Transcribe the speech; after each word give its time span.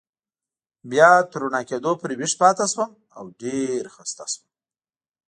بیا 0.91 1.09
تر 1.31 1.39
رڼا 1.43 1.61
کېدو 1.69 1.91
پورې 1.99 2.13
ویښ 2.19 2.33
پاتې 2.41 2.65
شوم 2.73 2.91
او 3.17 3.23
ډېر 3.41 3.81
و 3.89 3.93
خسته 3.95 4.25
شوم. 4.31 4.47